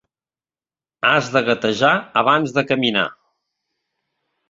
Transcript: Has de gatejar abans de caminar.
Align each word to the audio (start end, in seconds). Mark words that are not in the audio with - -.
Has 1.09 1.29
de 1.35 1.45
gatejar 1.51 1.93
abans 2.25 2.59
de 2.59 2.67
caminar. 2.73 3.07